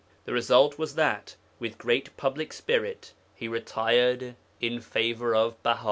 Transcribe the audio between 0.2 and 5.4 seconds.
The result was that with great public spirit he retired in favour